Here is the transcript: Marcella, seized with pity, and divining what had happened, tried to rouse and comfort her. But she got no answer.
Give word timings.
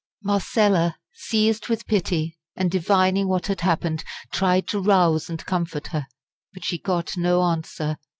Marcella, 0.23 0.97
seized 1.13 1.67
with 1.67 1.85
pity, 1.85 2.35
and 2.55 2.71
divining 2.71 3.27
what 3.27 3.45
had 3.45 3.61
happened, 3.61 4.03
tried 4.31 4.67
to 4.69 4.79
rouse 4.81 5.29
and 5.29 5.45
comfort 5.45 5.85
her. 5.89 6.07
But 6.55 6.65
she 6.65 6.79
got 6.79 7.15
no 7.17 7.43
answer. 7.43 7.97